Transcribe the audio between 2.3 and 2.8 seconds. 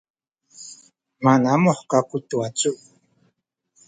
wacu